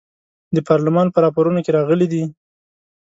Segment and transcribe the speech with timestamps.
[0.55, 2.23] د پارلمان په راپورونو کې راغلي دي.